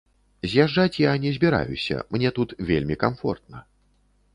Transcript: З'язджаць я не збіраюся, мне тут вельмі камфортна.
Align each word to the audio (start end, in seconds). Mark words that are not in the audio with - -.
З'язджаць 0.53 1.01
я 1.03 1.11
не 1.27 1.35
збіраюся, 1.37 2.01
мне 2.17 2.35
тут 2.41 2.59
вельмі 2.71 2.95
камфортна. 3.05 3.67